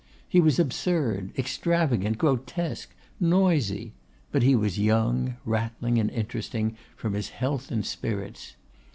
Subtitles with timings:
[0.27, 3.93] He was absurd, extravagant, grotesque, noisy;
[4.31, 8.55] but he was young, rattling, and interesting, from his health and spirits.